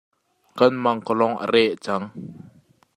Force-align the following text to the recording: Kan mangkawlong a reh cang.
Kan 0.57 0.73
mangkawlong 0.83 1.35
a 1.43 1.45
reh 1.53 1.71
cang. 1.85 2.03